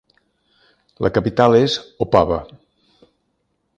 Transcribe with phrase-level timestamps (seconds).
[1.05, 1.75] La capital és
[2.07, 2.39] Opava.